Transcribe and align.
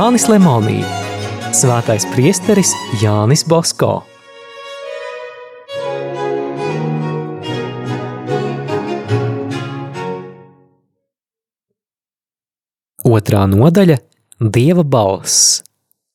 Jānis 0.00 0.24
Lemonī, 0.32 0.80
Svētais 1.52 2.08
priesteris 2.08 2.72
Jānis 3.02 3.42
Bosko. 3.44 4.00
Otrā 13.04 13.44
nodaļa– 13.52 14.00
Dieva 14.56 14.84
balss 14.88 15.60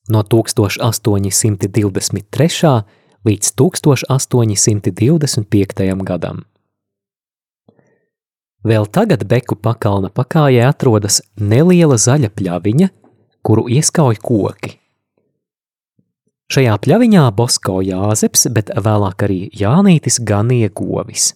no 0.10 0.26
1823. 0.34 2.73
līdz 3.30 3.54
1825. 3.54 5.94
gadam. 6.09 6.42
Vēl 8.66 8.90
tagad 8.90 9.30
Beku 9.30 9.54
pakalna 9.62 10.09
pakājē 10.09 10.73
atrodas 10.73 11.22
neliela 11.38 12.02
zaļa 12.02 12.34
pļaviņa, 12.34 13.05
kuru 13.45 13.67
ieskauj 13.70 14.17
koki. 14.26 14.80
Šajā 16.49 16.76
pļaviņā 16.81 17.23
Bosko 17.34 17.80
Jāzeps, 17.81 18.45
bet 18.53 18.70
vēlāk 18.73 19.26
arī 19.26 19.40
Jānītis 19.58 20.20
ganīja 20.22 20.70
govis. 20.77 21.31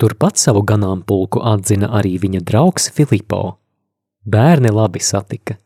Turpat 0.00 0.38
savu 0.38 0.62
ganāmpulku 0.64 1.42
atzina 1.44 1.90
arī 1.98 2.14
viņa 2.22 2.44
draugs 2.46 2.88
Filipo. 2.94 3.58
Bērni 4.24 4.70
labi 4.72 5.02
satika. 5.02 5.58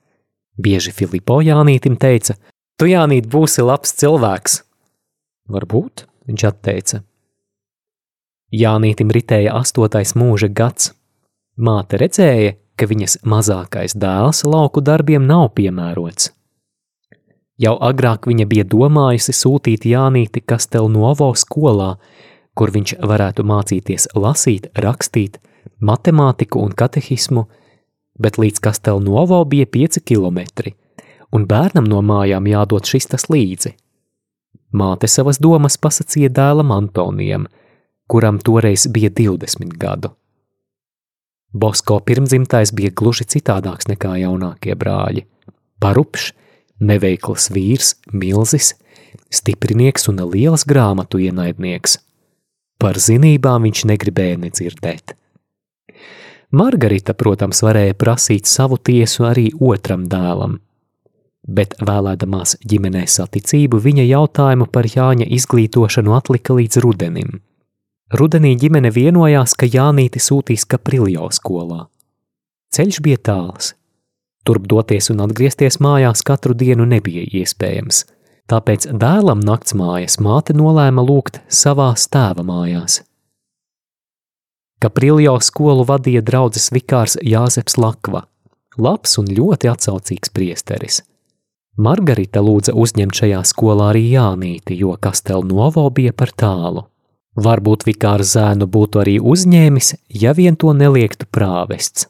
Bieži 0.57 0.95
Filipo 0.97 1.41
Jānītim 1.45 1.99
teica, 2.01 2.39
tu 2.79 2.89
Jānīt 2.89 3.29
būsi 3.31 3.63
labs 3.63 3.93
cilvēks. 4.01 4.59
Varbūt, 5.53 6.07
viņš 6.25 6.47
atteica. 6.49 7.03
Jānītim 8.55 9.13
ritēja 9.13 9.55
astotais 9.61 10.15
mūža 10.17 10.49
gads. 10.49 10.93
Māte 11.61 11.99
redzēja, 12.01 12.57
ka 12.77 12.89
viņas 12.91 13.21
mazākais 13.23 13.95
dēls 13.99 14.45
lauku 14.47 14.83
darbiem 14.85 15.27
nav 15.27 15.53
piemērots. 15.59 16.31
Jau 17.61 17.77
agrāk 17.87 18.27
viņa 18.27 18.47
bija 18.51 18.65
domājusi 18.67 19.33
sūtīt 19.37 19.87
Jānīti 19.87 20.43
Kastelnovo 20.43 21.31
skolā, 21.39 21.95
kur 22.59 22.73
viņš 22.75 22.97
varētu 22.99 23.45
mācīties 23.47 24.09
lasīt, 24.19 24.67
rakstīt, 24.75 25.39
matemātiku 25.79 26.65
un 26.65 26.75
katehismu, 26.75 27.47
bet 28.19 28.41
līdz 28.43 28.59
Kastelnovo 28.63 29.39
bija 29.47 29.71
pieci 29.71 30.03
kilometri, 30.03 30.75
un 31.31 31.47
bērnam 31.47 31.87
no 31.87 32.03
mājām 32.03 32.51
jādod 32.51 32.91
šis 32.91 33.11
tas 33.15 33.31
līdzi. 33.31 33.77
Māte 34.75 35.07
savas 35.07 35.39
domas 35.39 35.79
pasacīja 35.79 36.33
dēlam 36.35 36.75
Antonijam, 36.75 37.47
kuram 38.11 38.43
toreiz 38.43 38.89
bija 38.91 39.11
20 39.15 39.79
gadu. 39.79 40.11
Bosko 41.55 42.01
pirmdzimtais 42.03 42.73
bija 42.75 42.91
gluži 42.91 43.29
citādāks 43.37 43.87
nekā 43.87 44.17
jaunākie 44.19 44.75
brāļi. 44.75 45.23
Parupšs, 45.79 46.33
neveikls 46.83 47.51
vīrs, 47.55 47.95
milzis, 48.13 48.73
stiprinieks 49.31 50.09
un 50.11 50.19
liels 50.33 50.67
grāmatu 50.67 51.23
ienaidnieks. 51.23 52.01
Par 52.83 52.99
zinībām 52.99 53.69
viņš 53.69 53.85
negribēja 53.93 54.41
nedzirdēt. 54.43 55.15
Margarita, 56.55 57.15
protams, 57.19 57.63
varēja 57.67 57.95
prasīt 57.99 58.51
savu 58.51 58.79
tiesu 58.79 59.25
arī 59.27 59.49
otram 59.59 60.05
dēlam, 60.11 60.59
bet 61.47 61.75
vēlēdamās 61.83 62.59
ģimenē 62.67 63.07
saticību 63.11 63.81
viņa 63.83 64.05
jautājumu 64.07 64.69
par 64.71 64.87
Jāņa 64.91 65.27
izglītošanu 65.39 66.15
atlika 66.19 66.55
līdz 66.59 66.83
rudenim. 66.85 67.41
Rudenī 68.15 68.55
ģimene 68.59 68.93
vienojās, 68.95 69.57
ka 69.59 69.67
Jānīti 69.67 70.23
sūtīs 70.23 70.69
Kapriljo 70.71 71.27
skolā. 71.35 71.89
Ceļš 72.75 73.01
bija 73.03 73.19
tāls, 73.31 73.73
Turp 74.45 74.67
doties 74.69 75.09
un 75.09 75.23
atgriezties 75.25 75.79
mājās 75.81 76.21
katru 76.29 76.53
dienu 76.61 76.85
nebija 76.85 77.23
iespējams, 77.41 78.03
tāpēc 78.53 78.91
dēlam 78.93 79.41
naktsmājas 79.41 80.19
māte 80.21 80.53
nolēma 80.53 81.01
lūgt 81.01 81.41
savā 81.49 81.95
tēva 81.97 82.45
mājās. 82.45 83.01
Kapriljo 84.85 85.39
skolu 85.41 85.87
vadīja 85.89 86.21
draudzes 86.21 86.69
vikārs 86.77 87.17
Jāzeps 87.25 87.79
Lakva, 87.81 88.27
labs 88.77 89.17
un 89.23 89.33
ļoti 89.33 89.71
atsaucīgs 89.73 90.35
priesteris. 90.37 91.01
Margarita 91.81 92.45
lūdza 92.45 92.77
uzņemt 92.77 93.17
šajā 93.17 93.41
skolā 93.49 93.95
arī 93.95 94.11
Jānīti, 94.13 94.77
jo 94.77 94.93
Kastelnovo 95.01 95.89
bija 95.89 96.13
par 96.13 96.37
tālu. 96.37 96.85
Varbūt 97.35 97.83
vikārs 97.89 98.37
zēnu 98.37 98.69
būtu 98.71 99.01
arī 99.03 99.17
uzņēmis, 99.19 99.95
ja 100.23 100.35
vien 100.39 100.55
to 100.57 100.71
neliektu 100.73 101.27
prāvests. 101.27 102.07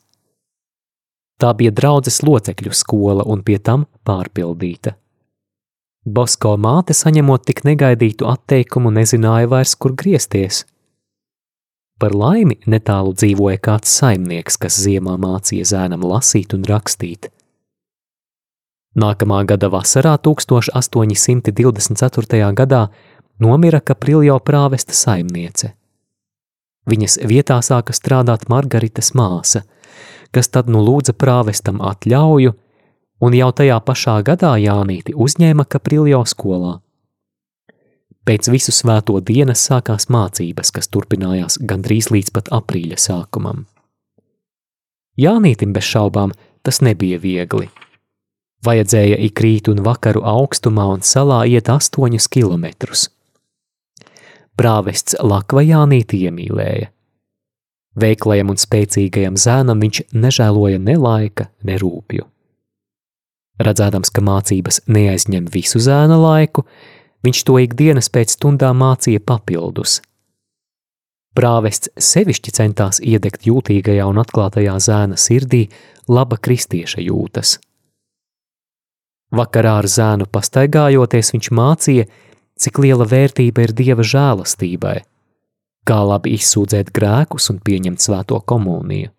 Tā 1.40 1.54
bija 1.56 1.72
draudzes 1.74 2.22
locekļu 2.22 2.72
skola 2.76 3.24
un 3.26 3.42
pie 3.42 3.58
tam 3.58 3.86
pārpildīta. 4.06 4.94
Bosko 6.04 6.58
māte, 6.60 6.92
saņemot 6.92 7.46
tik 7.48 7.64
negaidītu 7.64 8.28
atteikumu, 8.28 8.92
nezināja 8.92 9.48
vairs, 9.48 9.72
kur 9.74 9.96
griezties. 9.96 10.66
Par 11.98 12.12
laimi 12.12 12.60
netālu 12.68 13.14
dzīvoja 13.16 13.58
kāds 13.64 13.88
saimnieks, 14.00 14.58
kas 14.60 14.76
ziemā 14.84 15.16
mācīja 15.16 15.64
zēnam 15.72 16.04
lasīt 16.04 16.52
un 16.52 16.64
rakstīt. 16.68 17.32
Nākamā 18.94 19.42
gada 19.48 19.66
vasarā, 19.72 20.18
1824. 20.22 22.52
gadā, 22.54 22.88
nomira 23.40 23.80
Kapriljo 23.80 24.38
prāvesta 24.40 24.94
saimniece. 24.94 25.74
Viņas 26.90 27.18
vietā 27.24 27.60
sāka 27.64 27.96
strādāt 27.96 28.48
Margaritas 28.52 29.14
māsa– 29.14 29.64
kas 30.34 30.50
tad 30.50 30.70
nu 30.70 30.82
lūdza 30.82 31.14
prāvestam 31.14 31.78
atļauju, 31.84 32.54
un 33.24 33.36
jau 33.38 33.50
tajā 33.60 33.76
pašā 33.86 34.16
gadā 34.26 34.54
Jānīti 34.60 35.14
uzņēma 35.26 35.66
Kapriljo 35.70 36.24
skolā. 36.28 36.78
Pēc 38.24 38.48
visu 38.48 38.72
svēto 38.72 39.18
dienas 39.20 39.62
sākās 39.68 40.08
mācības, 40.08 40.72
kas 40.74 40.88
turpinājās 40.88 41.58
gandrīz 41.60 42.08
līdz 42.10 42.32
pat 42.34 42.50
aprīļa 42.58 42.98
sākumam. 43.00 43.66
Jānītim 45.20 45.74
bez 45.76 45.86
šaubām 45.86 46.32
tas 46.64 46.80
nebija 46.82 47.20
viegli. 47.22 47.68
Vajadzēja 48.64 49.18
ik 49.26 49.42
rītu 49.44 49.74
un 49.76 49.84
vakaru 49.84 50.24
augstumā 50.24 50.88
un 50.96 51.04
salā 51.04 51.42
iet 51.52 51.68
astoņus 51.68 52.30
kilometrus. 52.32 53.10
Prāvests 54.54 55.16
Lakva 55.18 55.64
Jānīti 55.66 56.24
iemīlēja. 56.28 56.90
Veiklajam 57.98 58.52
un 58.54 58.58
spēcīgajam 58.58 59.36
zēnam 59.38 59.82
viņš 59.82 60.00
nežēloja 60.14 60.78
ne 60.82 60.94
laika, 60.98 61.48
ne 61.66 61.78
rūpju. 61.78 62.26
Redzēdams, 63.62 64.10
ka 64.10 64.22
mācības 64.22 64.80
neaizņem 64.90 65.46
visu 65.54 65.78
zēna 65.82 66.18
laiku, 66.18 66.64
viņš 67.26 67.42
to 67.46 67.60
ikdienas 67.62 68.10
pēc 68.14 68.34
stundām 68.34 68.82
mācīja 68.82 69.22
papildus. 69.22 70.00
Prāvests 71.34 71.90
sevišķi 71.98 72.54
centās 72.54 73.00
iedegt 73.02 73.46
jūtīgajā 73.46 74.06
un 74.06 74.20
atklātajā 74.22 74.74
zēna 74.82 75.18
sirdī 75.18 75.64
laba 76.06 76.38
kristieša 76.38 77.02
jūtas. 77.02 77.56
Vakarā 79.34 79.80
ar 79.82 79.88
zēnu 79.90 80.28
pastaigājoties 80.30 81.32
viņš 81.34 81.50
mācīja, 81.58 82.06
cik 82.60 82.78
liela 82.84 83.08
vērtība 83.08 83.66
ir 83.68 83.76
dieva 83.76 84.06
žēlastībai– 84.06 85.00
kā 85.88 86.00
labi 86.08 86.34
izsūdzēt 86.38 86.92
grēkus 86.96 87.50
un 87.52 87.60
pieņemt 87.64 88.02
svēto 88.02 88.40
komuniju. 88.48 89.12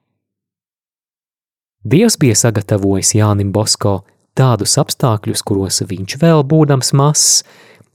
Dievs 1.85 2.17
bija 2.17 2.35
sagatavojis 2.37 3.13
Jānim 3.19 3.51
Bosko 3.53 3.99
tādus 4.37 4.73
apstākļus, 4.81 5.43
kuros 5.45 5.83
viņš 5.85 6.17
vēl 6.21 6.41
būdams 6.49 6.93
mazs, 6.97 7.43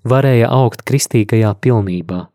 varēja 0.07 0.51
augt 0.55 0.85
kristīgajā 0.87 1.51
pilnībā. 1.59 2.29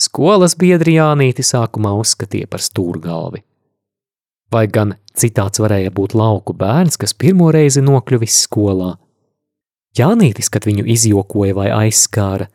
Skolas 0.00 0.56
biedri 0.56 0.98
Jānīti 0.98 1.44
sākumā 1.44 1.92
uzskatīja 2.00 2.48
par 2.48 2.62
stūrgalvi. 2.64 3.42
Vai 4.52 4.64
gan 4.68 4.94
citāds 5.16 5.60
varēja 5.62 5.92
būt 5.94 6.16
lauku 6.16 6.54
bērns, 6.56 6.98
kas 7.00 7.14
pirmo 7.14 7.50
reizi 7.54 7.82
nokļuvis 7.84 8.42
skolā. 8.44 8.94
Jānītis, 9.98 10.50
kad 10.52 10.68
viņu 10.68 10.84
izjokoja 10.86 11.56
vai 11.56 11.70
aizskāra, 11.74 12.46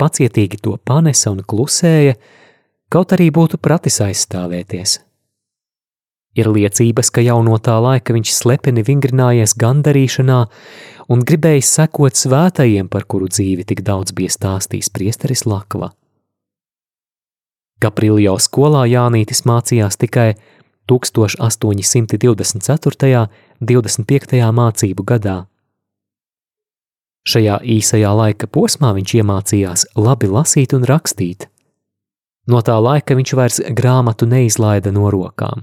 pacietīgi 0.00 0.58
to 0.62 0.74
panesa 0.84 1.30
un 1.30 1.44
klusēja, 1.46 2.16
kaut 2.90 3.14
arī 3.14 3.30
būtu 3.30 3.60
pratis 3.62 4.00
aizstāvēties. 4.02 4.98
Ir 6.38 6.46
liecības, 6.46 7.10
ka 7.10 7.20
jau 7.26 7.40
no 7.42 7.56
tā 7.58 7.74
laika 7.82 8.14
viņš 8.14 8.30
slepeni 8.34 8.84
vingrinājies 8.86 9.54
gandarīšanā 9.58 10.46
un 11.10 11.24
gribējis 11.26 11.72
sekot 11.78 12.14
svētajiem, 12.14 12.86
par 12.90 13.04
kuru 13.10 13.26
dzīvi 13.30 13.64
tik 13.66 13.82
daudz 13.86 14.12
bija 14.14 14.30
stāstījis 14.30 14.90
priesteris 14.94 15.46
Lakva. 15.46 15.90
Kapriljo 17.80 18.38
skolā 18.38 18.86
Jānītis 18.86 19.44
mācījās 19.48 19.96
tikai 19.98 20.34
1824. 20.90 23.28
25. 23.60 24.52
mācību 24.56 25.04
gadā. 25.06 25.49
Šajā 27.28 27.58
īsajā 27.76 28.10
laika 28.16 28.48
posmā 28.48 28.94
viņš 28.96 29.14
iemācījās 29.20 29.86
labi 30.00 30.30
lasīt 30.32 30.72
un 30.76 30.86
rakstīt. 30.88 31.48
No 32.48 32.62
tā 32.64 32.78
laika 32.80 33.14
viņš 33.18 33.34
vairs 33.36 33.60
grāmatu 33.76 34.26
neizlaida 34.26 34.92
no 34.94 35.10
rokām. 35.12 35.60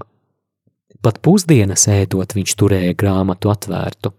Pat 1.02 1.18
pusdienas 1.22 1.86
ēdot 1.90 2.34
viņš 2.34 2.54
turēja 2.58 2.94
grāmatu 2.98 3.50
atvērtu. 3.52 4.14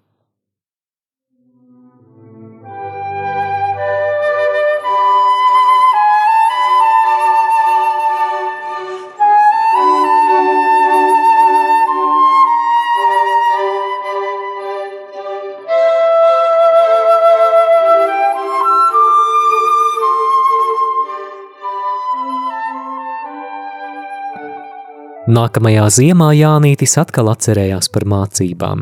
Nākamajā 25.30 25.84
ziemā 25.94 26.32
Jānītis 26.34 26.96
atkal 26.98 27.28
atcerējās 27.30 27.92
par 27.94 28.02
mācībām, 28.10 28.80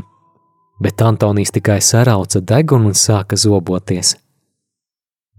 bet 0.80 1.02
Antonijs 1.04 1.52
tikai 1.52 1.82
sarauca 1.84 2.40
degunu 2.40 2.94
un 2.94 2.96
sāka 2.96 3.36
zoboties. 3.36 4.14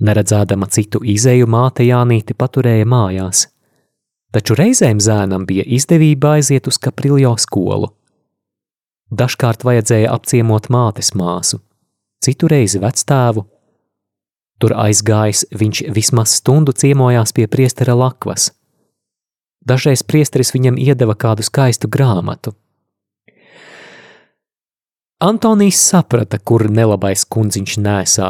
Neredzēdama 0.05 0.69
citu 0.69 1.01
izēju 1.01 1.49
māte 1.49 1.87
Jānīti 1.87 2.37
paturēja 2.37 2.85
mājās, 2.85 3.47
taču 4.37 4.59
reizēm 4.61 5.01
zēnam 5.01 5.47
bija 5.49 5.65
izdevība 5.79 6.35
aiziet 6.37 6.69
uz 6.69 6.77
Kapriljo 6.77 7.33
skolu. 7.41 7.89
Dažkārt 9.09 9.65
vajadzēja 9.65 10.13
apciemot 10.13 10.69
mātes 10.69 11.15
māsu, 11.17 11.63
citu 12.21 12.53
reizi 12.53 12.85
vecstāvu. 12.85 13.47
Tur 14.61 14.77
aizgājis 14.77 15.47
viņš 15.57 15.87
vismaz 15.89 16.37
stundu 16.43 16.77
ciemojās 16.77 17.33
pie 17.33 17.49
priestera 17.49 17.97
lakvas. 17.97 18.51
Dažreiz 19.69 20.03
priesteris 20.07 20.55
viņam 20.55 20.79
iedeva 20.81 21.15
kādu 21.19 21.45
skaistu 21.45 21.91
grāmatu. 21.93 22.55
Antonijs 25.21 25.81
saprata, 25.83 26.39
kur 26.39 26.69
nelabais 26.71 27.25
kundziņš 27.27 27.79
nēsā. 27.83 28.29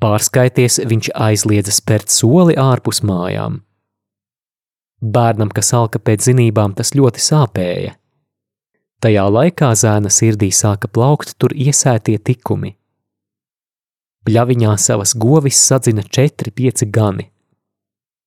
Pārskaities, 0.00 0.78
viņš 0.88 1.10
aizliedza 1.12 1.74
spērt 1.76 2.08
soli 2.08 2.56
ārpus 2.56 3.02
mājām. 3.04 3.60
Bērnam, 5.00 5.52
kas 5.52 5.74
alka 5.76 6.00
pēc 6.00 6.30
zinībām, 6.30 6.72
tas 6.76 6.94
ļoti 6.96 7.20
sāpēja. 7.24 7.94
Tajā 9.00 9.26
laikā 9.32 9.70
zēna 9.76 10.10
sirdī 10.12 10.50
sāka 10.52 10.88
plaukt 10.88 11.36
tur 11.40 11.52
iesētie 11.56 12.18
tikumi. 12.20 12.74
Pļaviņā 14.28 14.74
savas 14.76 15.14
govis 15.16 15.60
sadzina 15.60 16.04
četri, 16.04 16.52
pieci 16.52 16.88
gani. 16.88 17.30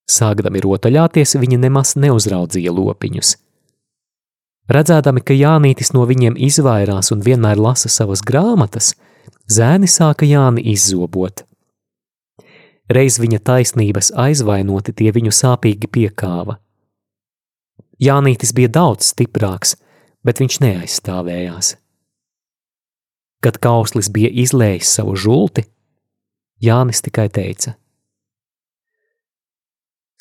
Sākdami 0.09 0.61
rotaļāties, 0.63 1.37
viņi 1.39 1.61
nemaz 1.63 1.95
neuzraudzīja 1.95 2.73
lopiņus. 2.75 3.37
Redzēdami, 4.71 5.23
ka 5.23 5.35
Jānītis 5.35 5.91
no 5.95 6.05
viņiem 6.07 6.37
izvairās 6.39 7.11
un 7.11 7.23
vienmēr 7.23 7.59
lasa 7.59 7.91
savas 7.91 8.23
grāmatas, 8.23 8.93
zēni 9.51 9.89
sāka 9.91 10.27
Jāni 10.27 10.63
izzobot. 10.73 11.43
Reiz 12.91 13.19
viņa 13.19 13.39
taisnības 13.43 14.11
aizvainoti 14.19 14.93
tie 14.95 15.11
viņu 15.15 15.31
sāpīgi 15.35 15.87
piekāva. 15.87 16.57
Jānītis 18.03 18.51
bija 18.55 18.71
daudz 18.71 19.13
stiprāks, 19.13 19.77
bet 20.23 20.39
viņš 20.43 20.59
neaizstāvējās. 20.63 21.75
Kad 23.43 23.59
kauslis 23.63 24.09
bija 24.11 24.31
izlējis 24.31 24.91
savu 24.99 25.15
žulti, 25.19 25.65
Jānis 26.63 27.03
tikai 27.03 27.27
teica: 27.27 27.75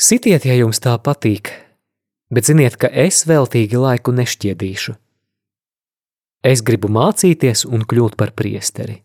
Sitiet, 0.03 0.43
ja 0.43 0.57
jums 0.59 0.81
tā 0.83 0.97
patīk, 0.99 1.53
bet 2.35 2.49
ziniet, 2.49 2.75
ka 2.75 2.89
es 2.91 3.21
veltīgi 3.29 3.79
laiku 3.79 4.11
nešķiedīšu. 4.17 4.97
Es 6.43 6.63
gribu 6.67 6.89
mācīties 6.91 7.63
un 7.69 7.85
kļūt 7.87 8.17
par 8.19 8.33
priesteri. 8.35 8.97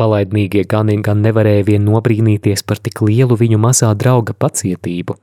Palaidnīgie 0.00 0.62
gani 0.64 0.96
gan 1.04 1.20
nevarēja 1.20 1.66
vien 1.68 1.84
nobrīnīties 1.84 2.64
par 2.64 2.80
tik 2.80 3.02
lielu 3.04 3.36
viņu 3.36 3.58
mazā 3.60 3.90
drauga 3.92 4.32
pacietību, 4.32 5.18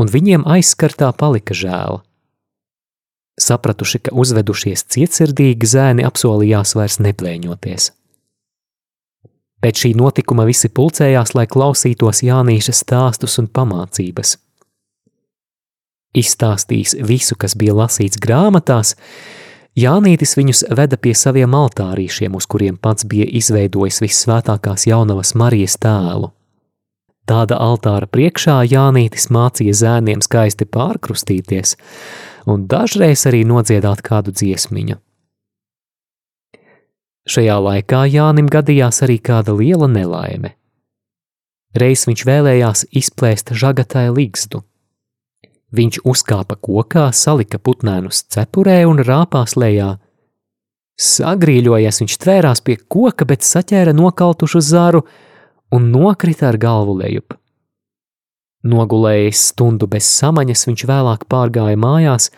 un 0.00 0.12
viņiem 0.14 0.46
aizskartā 0.54 1.10
palika 1.20 1.52
žēl. 1.52 2.00
Sapratuši, 3.36 4.00
ka 4.06 4.16
uzvedušies 4.16 4.86
cietsirdīgi 4.96 5.68
zēni 5.68 6.08
apsolījās 6.08 6.72
vairs 6.78 7.02
neplēņoties. 7.04 7.90
Pēc 9.64 9.80
šī 9.80 9.94
notikuma 9.96 10.44
visi 10.44 10.68
pulcējās, 10.68 11.30
lai 11.32 11.46
klausītos 11.48 12.18
Jānīša 12.26 12.74
stāstus 12.76 13.38
un 13.40 13.46
pamācības. 13.48 14.34
Izstāstījis 16.14 16.98
visu, 17.08 17.32
kas 17.40 17.56
bija 17.56 17.72
lasīts 17.78 18.20
grāmatās, 18.20 18.92
Jānītis 19.74 20.36
viņus 20.36 20.60
veda 20.78 20.98
pie 21.00 21.14
saviem 21.16 21.56
altārīšiem, 21.56 22.36
uz 22.36 22.44
kuriem 22.46 22.76
pats 22.76 23.08
bija 23.08 23.24
izveidojis 23.40 24.02
visvētākās 24.04 24.84
jaunavas 24.86 25.32
Marijas 25.34 25.74
tēlu. 25.82 26.28
Tāda 27.24 27.56
altāra 27.56 28.06
priekšā 28.06 28.60
Jānītis 28.68 29.30
mācīja 29.32 29.74
zēniem 29.80 30.20
skaisti 30.22 30.68
pārkrustīties, 30.68 31.74
un 32.46 32.68
dažreiz 32.68 33.24
arī 33.32 33.42
nodziedāt 33.48 34.04
kādu 34.04 34.36
dziesmiņu. 34.36 35.00
Šajā 37.24 37.56
laikā 37.56 38.02
Jānim 38.12 38.50
gadījās 38.52 39.00
arī 39.06 39.16
kāda 39.16 39.54
liela 39.56 39.88
nelaime. 39.88 40.52
Reiz 41.74 42.04
viņš 42.04 42.22
vēlējās 42.28 42.84
izplēst 42.92 43.54
žagatai 43.56 44.10
ligzdu. 44.12 44.60
Viņš 45.74 46.02
uzkāpa 46.06 46.58
kokā, 46.60 47.08
salika 47.16 47.58
putnēnus 47.58 48.26
cepurē 48.30 48.84
un 48.86 49.00
rāpās 49.02 49.56
lejā. 49.56 49.94
Sagrīļojies, 51.00 52.02
viņš 52.04 52.18
tvērās 52.22 52.62
pie 52.62 52.76
koka, 52.78 53.26
bet 53.26 53.42
saķēra 53.42 53.96
nokaltušu 53.96 54.60
zaru 54.62 55.02
un 55.74 55.88
nokrita 55.90 56.52
ar 56.52 56.60
galvu 56.60 57.00
lejup. 57.00 57.34
Nogulējis 58.64 59.48
stundu 59.50 59.88
bez 59.90 60.06
samaņas, 60.12 60.68
viņš 60.68 60.86
vēlāk 60.92 61.26
pārgāja 61.32 61.80
mājās, 61.80 62.30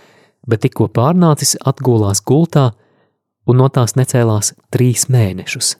bet 0.46 0.62
tikko 0.64 0.88
pārnācis 0.94 1.58
atgulās 1.66 2.22
gultā 2.24 2.70
un 3.46 3.60
no 3.60 3.68
tās 3.72 3.96
necēlās 3.98 4.54
trīs 4.74 5.06
mēnešus. 5.12 5.76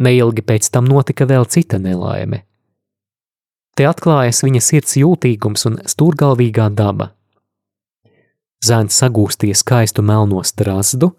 Neilgi 0.00 0.42
pēc 0.46 0.70
tam 0.72 0.88
notika 0.88 1.26
vēl 1.28 1.44
cita 1.50 1.78
nelaime. 1.78 2.44
Te 3.76 3.86
atklājas 3.88 4.42
viņa 4.44 4.62
sirds 4.64 4.96
jūtīgums 5.00 5.66
un 5.68 5.78
stūrgalvīgā 5.88 6.70
daba. 6.76 7.12
Zēns 8.64 8.96
sagūstīja 9.00 9.56
skaistu 9.56 10.02
melno 10.04 10.42
strazdu, 10.44 11.14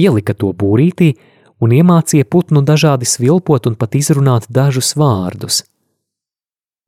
ielika 0.00 0.34
to 0.34 0.52
būrītī 0.56 1.14
un 1.60 1.74
iemācīja 1.76 2.28
putnu 2.28 2.62
dažādi 2.64 3.08
svilpot 3.08 3.68
un 3.68 3.76
pat 3.76 3.96
izrunāt 4.00 4.48
dažus 4.48 4.94
vārdus. 4.96 5.64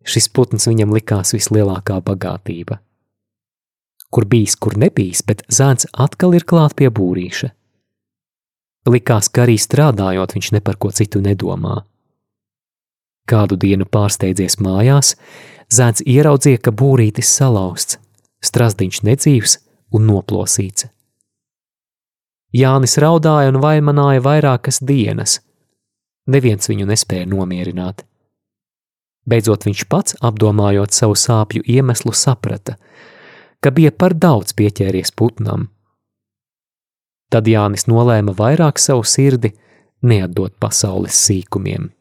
Šis 0.02 0.30
putns 0.32 0.66
viņam 0.66 0.94
likās 0.96 1.34
vislielākā 1.36 2.00
bagātība. 2.02 2.80
Kur 4.12 4.26
bijis, 4.28 4.58
kur 4.60 4.76
nebijis, 4.76 5.22
bet 5.24 5.40
zēns 5.48 5.88
atkal 5.92 6.36
ir 6.36 6.44
klāt 6.44 6.76
pie 6.76 6.90
būrīša. 6.92 7.48
Likās, 8.92 9.30
ka 9.32 9.46
arī 9.46 9.56
strādājot, 9.62 10.34
viņš 10.36 10.52
ne 10.56 10.60
par 10.60 10.76
ko 10.76 10.90
citu 10.92 11.22
nedomā. 11.24 11.80
Kādu 13.30 13.56
dienu 13.56 13.86
pārsteidzies 13.86 14.58
mājās, 14.60 15.14
zēns 15.72 16.02
ieraudzīja, 16.04 16.60
ka 16.60 16.74
būrītis 16.74 17.30
salauzts, 17.30 18.00
strasdiņš 18.44 19.02
nedzīvs 19.06 19.56
un 19.94 20.08
noplosīts. 20.10 20.90
Jānis 22.52 22.98
raudāja 23.00 23.48
un 23.48 23.62
vaimanāja 23.62 24.20
vairākas 24.20 24.82
dienas. 24.84 25.38
Neviens 26.28 26.68
viņu 26.68 26.84
nespēja 26.90 27.30
nomierināt. 27.30 28.04
Beidzot 29.24 29.64
viņš 29.64 29.86
pats, 29.88 30.18
apdomājot 30.20 30.92
savu 30.92 31.14
sāpju 31.16 31.62
iemeslu, 31.64 32.12
saprata, 32.12 32.74
ka 32.76 33.11
bija 33.70 33.92
par 33.94 34.16
daudz 34.18 34.56
pieķēries 34.58 35.14
putnam. 35.14 35.68
Tad 37.32 37.46
Jānis 37.48 37.86
nolēma 37.88 38.34
vairāk 38.36 38.80
savu 38.82 39.06
sirdi 39.06 39.52
neatdot 40.02 40.58
pasaules 40.60 41.16
sīkumiem. 41.16 41.92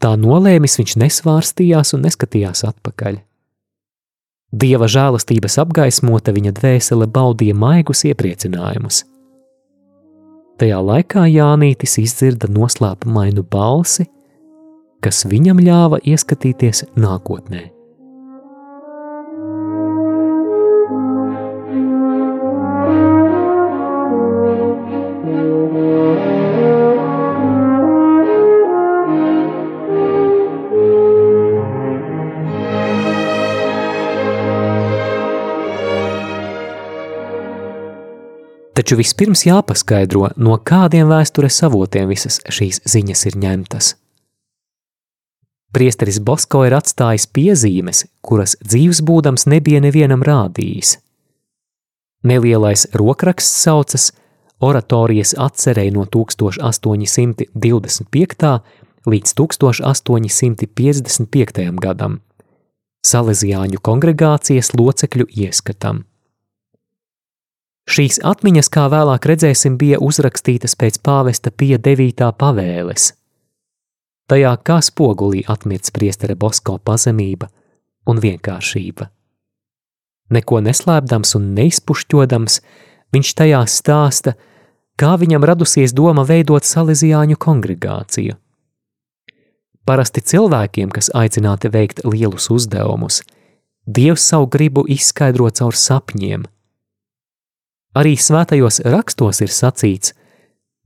Tā 0.00 0.14
nolēmis 0.16 0.78
viņš 0.80 0.96
nesvārstījās 1.04 1.94
un 1.94 2.04
neskatījās 2.08 2.64
atpakaļ. 2.68 3.20
Dieva 4.48 4.88
žēlastības 4.88 5.58
apgaismota 5.60 6.32
viņa 6.32 6.54
dvēsele 6.56 7.08
baudīja 7.12 7.56
maigus 7.56 8.06
iepriecinājumus. 8.08 9.02
Tajā 10.58 10.78
laikā 10.82 11.26
Jānītis 11.30 11.98
izdzirda 12.00 12.48
noslēpumainu 12.50 13.44
balsi, 13.46 14.08
kas 15.04 15.22
viņam 15.28 15.60
ļāva 15.62 16.00
ieskatīties 16.02 16.88
nākotnē. 16.98 17.77
Taču 38.88 38.96
vispirms 38.96 39.42
jāpaskaidro, 39.44 40.32
no 40.40 40.56
kādiem 40.64 41.12
vēstures 41.12 41.60
avotiem 41.66 42.08
visas 42.08 42.40
šīs 42.48 42.80
ziņas 42.88 43.28
ir 43.28 43.36
ņemtas. 43.36 44.00
Priesteris 45.76 46.16
Bosko 46.24 46.64
ir 46.64 46.72
atstājis 46.72 47.28
piezīmes, 47.28 48.08
kuras 48.24 48.56
dzīves 48.64 49.04
būdams 49.04 49.44
nebija 49.52 49.84
nevienam 49.84 50.24
rādījis. 50.24 51.04
Nelielais 52.24 52.88
rokraksts 52.96 53.68
saucas 53.68 54.16
Oratorijas 54.64 55.36
atcerēja 55.36 55.92
no 55.92 56.08
1825. 56.08 57.52
līdz 59.04 59.28
1855. 59.44 61.76
gadam. 61.84 62.24
Salesiāņu 63.04 63.84
kongregācijas 63.84 64.72
locekļu 64.80 65.28
ieskatam. 65.44 66.08
Šīs 67.88 68.18
atmiņas, 68.20 68.68
kā 68.68 68.82
vēlāk 68.92 69.24
redzēsim, 69.30 69.78
bija 69.80 69.96
uzrakstītas 70.04 70.74
pēc 70.76 70.98
pāvesta 71.00 71.48
pie 71.48 71.78
9. 71.80 72.26
pavēles. 72.36 73.14
Tajā 74.28 74.50
kā 74.60 74.76
spogulī 74.84 75.40
atmiets 75.48 75.94
priestere 75.94 76.36
Bosko 76.36 76.76
pazemība 76.84 77.48
un 78.04 78.20
vienkāršība. 78.20 79.06
Neko 80.36 80.60
neslēpdams 80.66 81.32
un 81.38 81.46
neizpušķodams, 81.56 82.58
viņš 83.16 83.30
tajā 83.40 83.62
stāsta, 83.72 84.36
kā 85.00 85.14
viņam 85.16 85.48
radusies 85.48 85.96
doma 85.96 86.26
veidot 86.28 86.68
salīdzjāņu 86.68 87.40
kongregāciju. 87.40 88.36
Parasti 89.88 90.20
cilvēkiem, 90.20 90.92
kas 90.92 91.08
aicināti 91.16 91.72
veikt 91.72 92.04
lielus 92.04 92.52
uzdevumus, 92.52 93.22
Dievs 93.88 94.20
savu 94.28 94.44
gribu 94.52 94.84
izskaidro 94.84 95.48
caur 95.48 95.72
sapņiem– 95.72 96.44
Arī 97.96 98.16
svētajos 98.20 98.82
rakstos 98.84 99.40
ir 99.40 99.52
sacīts: 99.52 100.12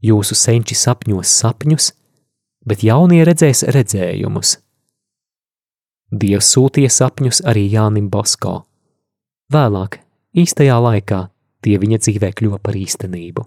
Jūsu 0.02 0.36
senči 0.38 0.76
sapņos 0.78 1.32
sapņus, 1.42 1.92
bet 2.66 2.84
jaunie 2.86 3.22
redzēs 3.26 3.64
redzējumus. 3.74 4.58
Dievs 6.12 6.50
sūtīja 6.54 6.90
sapņus 6.92 7.42
arī 7.48 7.64
Jānim 7.72 8.10
Bosko. 8.12 8.62
Vēlāk, 9.52 9.98
īstajā 10.36 10.76
laikā, 10.78 11.22
tie 11.64 11.78
viņa 11.80 11.98
dzīvē 12.04 12.32
kļuva 12.36 12.58
par 12.60 12.76
īstenību. 12.76 13.46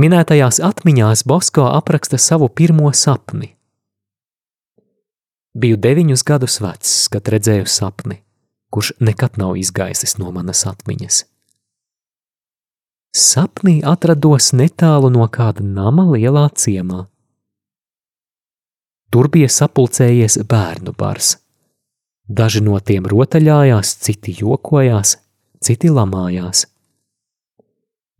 Minētajās 0.00 0.60
atmiņās 0.64 1.24
Bosko 1.28 1.66
apraksta 1.74 2.18
savu 2.18 2.48
pirmo 2.48 2.92
sapni. 2.96 3.54
Biju 5.56 5.80
deviņus 5.82 6.22
gadus 6.24 6.60
vecs, 6.62 6.92
kad 7.10 7.26
redzēju 7.28 7.66
sapni, 7.66 8.20
kurš 8.70 8.94
nekad 9.02 9.40
nav 9.40 9.58
izgaisis 9.58 10.16
no 10.20 10.30
manas 10.32 10.62
atmiņas. 10.70 11.24
Sapnī 13.10 13.80
atrados 13.82 14.52
netālu 14.54 15.08
no 15.10 15.24
kāda 15.26 15.64
nama 15.66 16.04
lielā 16.12 16.44
ciemā. 16.54 17.08
Tur 19.10 19.26
bija 19.34 19.48
sapulcējies 19.50 20.38
bērnu 20.46 20.94
bars. 20.94 21.32
Daži 22.30 22.62
no 22.62 22.78
tiem 22.78 23.08
rotaļājās, 23.10 23.96
citi 24.06 24.36
jokojās, 24.38 25.16
citi 25.58 25.90
lamājās. 25.90 26.68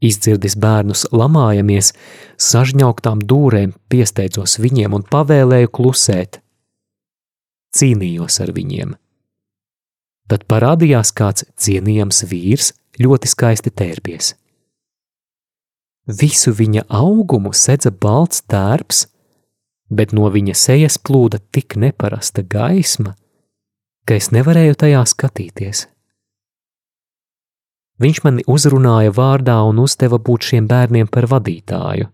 Izdzirdis 0.02 0.56
bērnus 0.58 1.04
lamājamies, 1.14 1.92
sažņauktām 2.40 3.22
dūrēm 3.22 3.76
piesteidzos 3.92 4.58
viņiem 4.58 4.96
un 4.98 5.06
pavēlēju 5.06 5.70
klusēt. 5.70 6.40
Cīnījos 7.78 8.40
ar 8.42 8.50
viņiem. 8.56 8.98
Tad 10.26 10.50
parādījās 10.50 11.14
kāds 11.14 11.46
cienījams 11.54 12.24
vīrs, 12.26 12.72
ļoti 12.98 13.30
skaisti 13.30 13.70
tērpies. 13.70 14.34
Visu 16.10 16.52
viņa 16.56 16.86
augumu 16.90 17.52
sedza 17.54 17.92
balts 17.92 18.42
tērps, 18.50 19.04
bet 19.90 20.14
no 20.16 20.26
viņa 20.30 20.54
sejas 20.58 20.98
plūda 20.98 21.38
tik 21.54 21.76
neparasta 21.78 22.42
gaisma, 22.42 23.14
ka 24.06 24.16
es 24.18 24.30
nevarēju 24.34 24.78
tajā 24.82 25.02
skatīties. 25.06 25.86
Viņš 28.00 28.22
mani 28.24 28.46
uzrunāja 28.48 29.12
vārdā 29.12 29.58
un 29.68 29.82
uzdeva 29.82 30.18
būt 30.18 30.50
šiem 30.50 30.66
bērniem 30.70 31.10
par 31.12 31.28
vadītāju. 31.30 32.08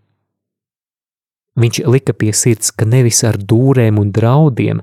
Viņš 1.57 1.79
lika 1.89 2.13
pie 2.13 2.33
sirds, 2.35 2.73
ka 2.75 2.85
nevis 2.85 3.23
ar 3.25 3.39
dūrēm 3.39 3.97
un 3.97 4.11
draudiem, 4.13 4.81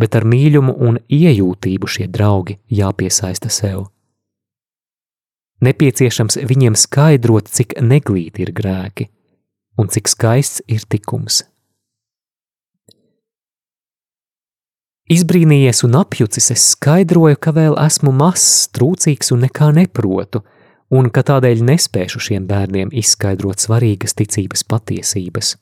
bet 0.00 0.16
ar 0.16 0.24
mīlumu 0.24 0.76
un 0.88 1.00
iejūtību 1.12 1.90
šie 1.90 2.06
draugi 2.08 2.56
jāpiesaista 2.72 3.50
sev. 3.52 3.90
Nepieciešams 5.60 6.40
viņiem 6.48 6.76
skaidrot, 6.78 7.50
cik 7.52 7.76
neglīti 7.84 8.46
ir 8.46 8.52
grēki 8.56 9.10
un 9.80 9.88
cik 9.92 10.08
skaists 10.08 10.62
ir 10.68 10.84
tikums. 10.88 11.44
Izbrīnījies 15.10 15.82
un 15.88 15.96
apjucis, 15.98 16.52
es 16.54 16.64
skaidroju, 16.76 17.38
ka 17.42 17.50
vēl 17.56 17.74
esmu 17.82 18.12
mazs, 18.14 18.68
trūcīgs 18.76 19.32
un 19.34 19.42
nekā 19.46 19.72
neprotu, 19.74 20.44
un 20.94 21.08
ka 21.10 21.24
tādēļ 21.26 21.64
nespēšu 21.66 22.22
šiem 22.28 22.46
bērniem 22.46 22.92
izskaidrot 22.94 23.62
svarīgas 23.62 24.14
ticības 24.18 24.62
patiesības. 24.70 25.56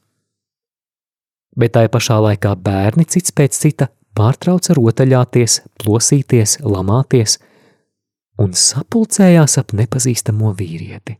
Bet 1.58 1.74
tai 1.74 1.86
pašā 1.88 2.18
laikā 2.26 2.52
bērni 2.60 3.06
cits 3.08 3.32
pēc 3.32 3.56
cita 3.56 3.88
pārtrauca 4.18 4.76
rotaļāties, 4.76 5.62
plosīties, 5.80 6.58
lamāties 6.60 7.38
un 8.38 8.54
sapulcējās 8.54 9.58
ap 9.60 9.74
nepazīstamo 9.76 10.52
vīrieti. 10.58 11.18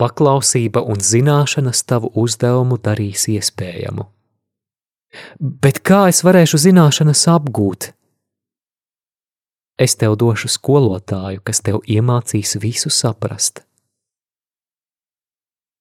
Paklausība 0.00 0.80
un 0.88 1.00
zināšanas 1.04 1.82
tavu 1.84 2.08
uzdevumu 2.16 2.78
darīs 2.80 3.26
iespējamu. 3.28 4.06
Bet 5.40 5.80
kā 5.84 6.06
es 6.12 6.22
varēšu 6.24 6.60
zināšanas 6.62 7.26
apgūt? 7.32 7.90
Es 9.80 9.96
tev 10.00 10.14
došu 10.20 10.48
skolotāju, 10.52 11.42
kas 11.44 11.60
tev 11.64 11.80
iemācīs 11.88 12.56
visu 12.60 12.92
saprast. 12.92 13.64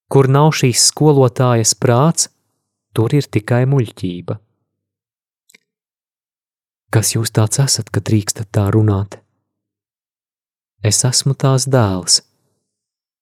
Kur 0.09 0.27
nav 0.31 0.53
šīs 0.57 0.87
skolotājas 0.89 1.75
prāts, 1.77 2.29
tur 2.95 3.13
ir 3.13 3.27
tikai 3.27 3.65
muļķība. 3.69 4.39
Kas 6.89 7.13
jūs 7.13 7.29
tāds 7.29 7.59
esat, 7.61 7.91
ka 7.93 8.01
drīkstat 8.01 8.49
tā 8.49 8.69
runāt? 8.73 9.19
Es 10.81 11.03
esmu 11.05 11.35
tās 11.37 11.67
dēls, 11.69 12.21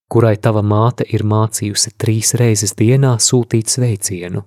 kurai 0.07 0.37
tava 0.39 0.61
māte 0.63 1.03
ir 1.03 1.25
mācījusi 1.27 1.91
trīs 1.99 2.31
reizes 2.39 2.75
dienā 2.79 3.17
sūtīt 3.19 3.67
sveicienu. 3.73 4.45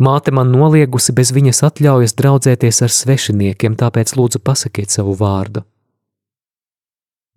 Māte 0.00 0.32
man 0.32 0.52
noliegusi 0.54 1.12
bez 1.12 1.34
viņas 1.36 1.64
atļaujas 1.66 2.14
draudzēties 2.16 2.80
ar 2.86 2.94
svešiniekiem, 2.94 3.74
tāpēc 3.76 4.14
lūdzu 4.16 4.40
pasakiet 4.40 4.94
savu 4.94 5.16
vārdu. 5.18 5.64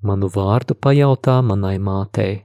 Manu 0.04 0.30
vārdu 0.32 0.78
pajautā 0.78 1.42
manai 1.44 1.76
mātei. 1.80 2.44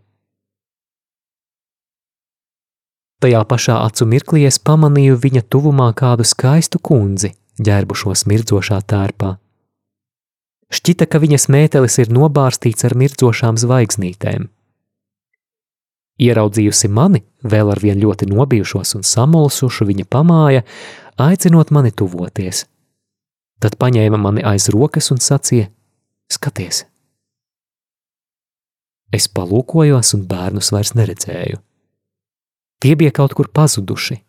Tajā 3.19 3.41
pašā 3.51 3.81
acu 3.83 4.07
mirklī 4.07 4.45
es 4.47 4.61
pamanīju 4.63 5.17
viņa 5.19 5.43
tuvumā 5.51 5.89
kādu 5.99 6.27
skaistu 6.29 6.79
kundzi, 6.79 7.33
ģērbušos 7.59 8.23
mirdzošā 8.31 8.79
tērpā. 8.93 9.33
Šķita, 10.71 11.09
ka 11.11 11.19
viņas 11.19 11.49
mētelis 11.51 11.99
ir 11.99 12.13
nobārstīts 12.15 12.87
ar 12.87 12.95
mirdzošām 13.01 13.59
zvaigznītēm. 13.59 14.47
Ieraudzījusi 16.19 16.91
mani, 16.91 17.25
vēl 17.43 17.73
ar 17.75 17.83
vien 17.83 17.99
ļoti 18.03 18.27
nobijušos 18.31 18.97
un 18.99 19.07
samulsušu, 19.07 19.87
viņa 19.89 20.07
pamāja, 20.11 20.65
aicinot 21.19 21.71
mani 21.75 21.95
tuvoties. 21.95 22.67
Tad 23.59 23.79
paņēma 23.79 24.19
mani 24.23 24.47
aiz 24.47 24.69
rokas 24.75 25.11
un 25.15 25.23
sacīja: 25.23 25.71
Skaties! 26.31 26.85
Es 29.15 29.27
palūkojos, 29.33 30.13
un 30.15 30.27
bērnus 30.29 30.71
vairs 30.75 30.93
neredzēju. 30.99 31.63
Tie 32.78 32.94
bija 32.97 33.11
kaut 33.14 33.35
kur 33.35 33.50
pazuduši. 33.50 34.20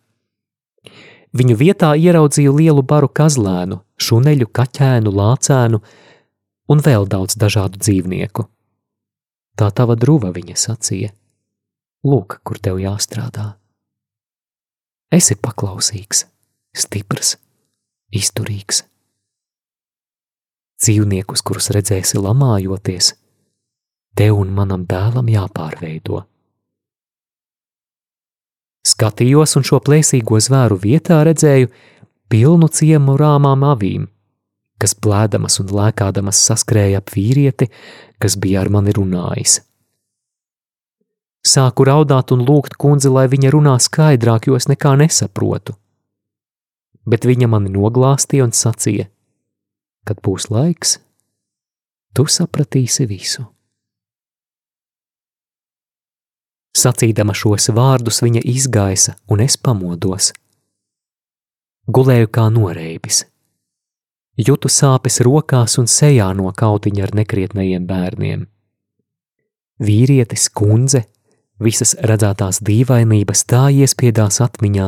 Viņu 1.37 1.55
vietā 1.59 1.91
ieraudzīju 1.93 2.55
lielu 2.57 2.81
baru 2.81 3.09
kazlēnu, 3.13 3.83
šuneļu, 4.01 4.47
kaķēnu, 4.49 5.11
lācēnu 5.13 5.79
un 6.73 6.81
vēl 6.85 7.05
daudz 7.09 7.37
dažādu 7.37 7.77
dzīvnieku. 7.77 8.47
Tā 9.59 9.69
tava 9.75 9.97
druva 9.99 10.31
viņa 10.33 10.57
sacīja: 10.57 11.11
Lūk, 12.07 12.39
kur 12.47 12.57
tev 12.57 12.79
jāstrādā. 12.81 13.51
Esi 15.13 15.35
paklausīgs, 15.37 16.23
stiprs, 16.73 17.35
izturīgs. 18.13 18.83
Dzīvniekus, 20.79 21.43
kurus 21.43 21.69
redzēsi 21.75 22.21
lamājoties, 22.21 23.13
tev 24.15 24.37
un 24.39 24.53
manam 24.55 24.85
dēlam 24.87 25.29
jāpārveido. 25.29 26.23
Skatījos 28.89 29.57
un 29.59 29.65
šo 29.67 29.79
plēsīgo 29.85 30.39
zvēru 30.41 30.79
vietā 30.81 31.19
redzēju 31.27 31.69
pilnu 32.31 32.69
ciemu 32.73 33.17
rāmām 33.19 33.65
avīm, 33.67 34.07
kas 34.81 34.95
plēdamas 34.95 35.59
un 35.61 35.73
lēkādamas 35.75 36.39
saskrēja 36.47 37.01
ap 37.01 37.11
vīrieti, 37.13 37.69
kas 38.21 38.37
bija 38.39 38.63
ar 38.63 38.71
mani 38.73 38.95
runājis. 38.95 39.59
Sāku 41.45 41.85
raudāt 41.87 42.33
un 42.35 42.43
lūgt 42.47 42.75
kundzi, 42.81 43.11
lai 43.11 43.27
viņa 43.31 43.51
runā 43.55 43.75
skaidrāk, 43.79 44.49
jo 44.49 44.57
es 44.59 44.67
nekā 44.71 44.95
nesaprotu. 44.99 45.75
Bet 47.09 47.25
viņa 47.25 47.47
mani 47.49 47.71
noglāstīja 47.73 48.47
un 48.47 48.51
sacīja: 48.55 49.07
Kad 50.05 50.19
būs 50.25 50.49
laiks, 50.51 50.97
tu 52.13 52.27
sapratīsi 52.27 53.07
visu. 53.07 53.47
Sacīdama 56.79 57.33
šos 57.35 57.69
vārdus, 57.75 58.21
viņa 58.23 58.43
izgaisa, 58.47 59.15
un 59.27 59.43
es 59.43 59.57
pamodos. 59.57 60.31
Gulēju 61.89 62.29
kā 62.31 62.45
noreibis. 62.53 63.23
Jūtu 64.39 64.69
sāpes 64.71 65.19
rokās 65.25 65.75
un 65.81 65.89
sejā 65.91 66.29
no 66.37 66.51
kautiņa 66.55 67.07
ar 67.07 67.15
nekrietnajiem 67.19 67.87
bērniem. 67.89 68.45
Vīrietis, 69.83 70.47
kundze, 70.55 71.03
visas 71.59 71.95
redzētās 71.99 72.61
dīvainības 72.63 73.43
tā 73.51 73.65
iespiedās 73.81 74.39
atmiņā, 74.45 74.87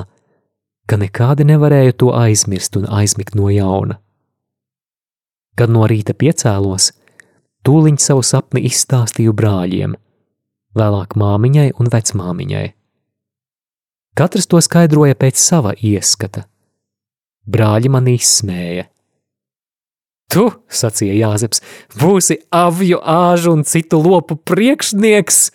ka 0.88 1.00
nekādi 1.00 1.48
nevarēja 1.48 1.98
to 2.03 2.13
aizmirst 2.15 2.77
un 2.79 2.88
aizmigt 2.88 3.36
no 3.36 3.50
jauna. 3.51 4.00
Kad 5.60 5.71
no 5.74 5.83
rīta 5.88 6.15
piecēlos, 6.15 6.91
tūliņ 7.67 8.00
savu 8.00 8.24
sapni 8.24 8.63
izstāstīju 8.69 9.36
brāļiem, 9.36 9.98
vēlāk 10.77 11.17
māmiņai 11.19 11.71
un 11.79 11.91
vecmāmiņai. 11.91 12.67
Katrs 14.17 14.49
to 14.51 14.59
skaidroja 14.63 15.15
pēc 15.15 15.39
sava 15.39 15.71
ieskata. 15.75 16.45
Brāļi 17.47 17.91
man 17.91 18.09
izsmēja. 18.11 18.89
Tu, 20.31 20.45
sacīja 20.71 21.15
Jāzeps, 21.17 21.59
būsi 21.99 22.37
avju, 22.55 23.01
āžu 23.03 23.55
un 23.57 23.65
citu 23.67 23.99
lopu 23.99 24.37
priekšnieks. 24.39 25.49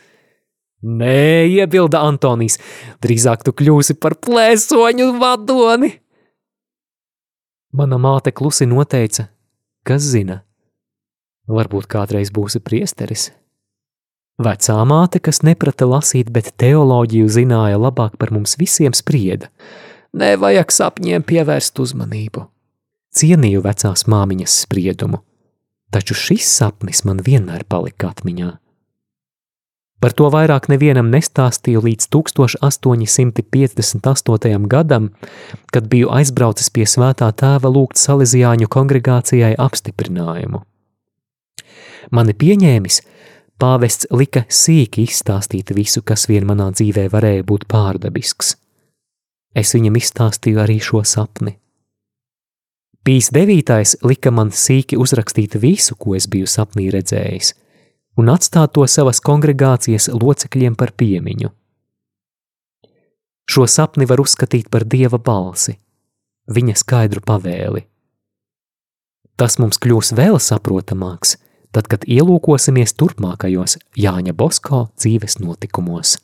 Nē, 0.87 1.49
iebilda 1.49 2.03
Antonijs, 2.05 2.59
drīzāk 3.01 3.47
tu 3.47 3.55
kļūsi 3.57 3.97
par 4.01 4.19
plēsoņu 4.21 5.09
vadoni. 5.21 5.95
Mana 7.77 7.97
māte 8.01 8.33
klusi 8.37 8.69
noteica, 8.69 9.31
kas 9.85 10.05
zina, 10.05 10.43
varbūt 11.49 11.89
kādreiz 11.93 12.33
būsi 12.33 12.61
priesteris. 12.61 13.31
Vecā 14.37 14.77
māte, 14.85 15.17
kas 15.17 15.41
neprata 15.47 15.87
lasīt, 15.89 16.29
bet 16.29 16.53
teoloģiju 16.61 17.25
zināja 17.33 17.81
labāk 17.81 18.21
par 18.21 18.29
mums 18.37 18.61
visiem, 18.61 18.93
sprieda: 18.93 19.49
Nevajag 20.13 20.69
sapņiem 20.73 21.23
pievērst 21.25 21.81
uzmanību. 21.81 22.45
Cienīju 23.17 23.65
vecās 23.65 24.05
māmiņas 24.05 24.53
spriedumu, 24.67 25.25
taču 25.89 26.13
šis 26.13 26.45
sapnis 26.59 27.01
man 27.09 27.25
vienmēr 27.25 27.65
palika 27.65 28.13
atmiņā. 28.13 28.61
Par 30.05 30.13
to 30.13 30.29
vairāk 30.29 30.69
nevienam 30.69 31.09
nestāstīju 31.09 31.81
līdz 31.87 32.13
1858. 32.13 34.69
gadam, 34.69 35.17
kad 35.73 35.89
biju 35.89 36.13
aizbraucis 36.13 36.69
pie 36.69 36.85
svētā 36.85 37.33
tēva 37.33 37.73
lūgt 37.73 37.97
Salesiāņu 37.97 38.69
kongregācijai 38.69 39.57
apstiprinājumu. 39.57 40.61
Mani 42.13 42.37
pieņēmis, 42.37 43.01
pāvests 43.61 44.09
lika 44.11 44.45
sīki 44.49 45.07
izstāstīt 45.07 45.73
visu, 45.77 46.03
kas 46.03 46.29
vien 46.31 46.47
manā 46.49 46.71
dzīvē 46.73 47.09
varēja 47.13 47.45
būt 47.47 47.69
pārdabisks. 47.71 48.57
Es 49.57 49.73
viņam 49.75 49.97
izstāstīju 49.97 50.61
arī 50.61 50.81
šo 50.83 51.03
sapni. 51.05 51.57
Pīs 53.07 53.31
devītais 53.33 53.97
lika 54.03 54.33
man 54.35 54.51
sīki 54.51 54.99
uzrakstīt 54.99 55.55
visu, 55.63 55.95
ko 55.95 56.17
es 56.19 56.27
biju 56.29 56.51
sapnī 56.51 56.91
redzējis– 56.93 57.55
un 58.17 58.33
atstāt 58.33 58.73
to 58.77 58.85
savas 58.89 59.21
kongregācijas 59.25 60.09
locekļiem 60.13 60.77
par 60.79 60.93
piemiņu. 60.97 61.53
Šo 63.47 63.67
sapni 63.71 64.09
var 64.09 64.21
uzskatīt 64.23 64.71
par 64.73 64.87
dieva 64.89 65.21
balsi, 65.23 65.77
viņa 66.51 66.75
skaidru 66.81 67.23
pavēli. 67.23 67.85
Tas 69.37 69.59
mums 69.61 69.79
kļūs 69.79 70.15
vēl 70.17 70.41
saprotamāks, 70.43 71.37
tad, 71.77 71.91
kad 71.93 72.07
ielūkosimies 72.09 72.97
turpmākajos 72.97 73.79
Jāņa 74.01 74.35
Bosko 74.37 74.87
dzīves 74.97 75.39
notikumos. 75.43 76.17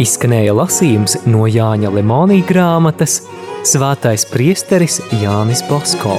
Izskanēja 0.00 0.54
lasījums 0.56 1.18
no 1.28 1.44
Jāņa 1.44 1.90
Lemonija 1.92 2.46
grāmatas 2.48 3.20
Svētais 3.68 4.24
priesteris 4.30 4.96
Jānis 5.20 5.60
Bosko. 5.68 6.16